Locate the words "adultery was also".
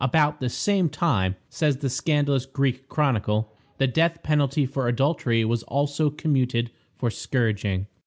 4.87-6.09